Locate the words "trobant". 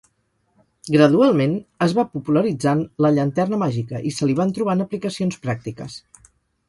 4.57-4.83